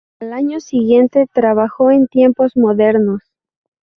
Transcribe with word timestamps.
Al 0.19 0.33
año 0.33 0.59
siguiente, 0.59 1.27
trabajó 1.31 1.91
en 1.91 2.07
"Tiempos 2.07 2.57
modernos". 2.57 3.21